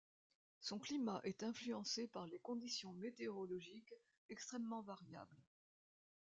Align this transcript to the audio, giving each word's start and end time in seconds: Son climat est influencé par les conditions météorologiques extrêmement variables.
Son 0.61 0.79
climat 0.79 1.21
est 1.25 1.43
influencé 1.43 2.07
par 2.07 2.25
les 2.25 2.39
conditions 2.39 2.91
météorologiques 2.93 3.93
extrêmement 4.29 4.81
variables. 4.81 5.37